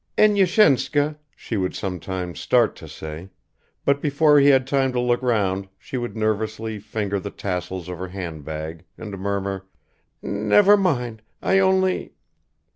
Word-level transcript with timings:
"Enyushenka," 0.17 1.19
she 1.35 1.57
would 1.57 1.75
sometimes 1.75 2.39
start 2.39 2.75
to 2.75 2.87
say 2.87 3.29
but 3.85 4.01
before 4.01 4.39
he 4.39 4.47
had 4.47 4.65
time 4.65 4.91
to 4.91 4.99
look 4.99 5.21
round 5.21 5.69
she 5.77 5.95
would 5.95 6.17
nervously 6.17 6.79
finger 6.79 7.19
the 7.19 7.29
tassels 7.29 7.87
of 7.87 7.99
her 7.99 8.07
handbag 8.07 8.83
and 8.97 9.15
murmur, 9.19 9.67
"Never 10.23 10.75
mind, 10.75 11.21
I 11.39 11.59
only 11.59 12.15